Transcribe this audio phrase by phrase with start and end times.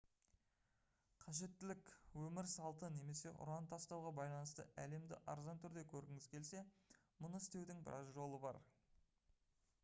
[1.23, 1.91] қажеттілік
[2.21, 6.65] өмір салты немесе ұран тастауға байланысты әлемді арзан түрде көргіңіз келсе
[7.27, 8.61] мұны істеудің біраз жолы бар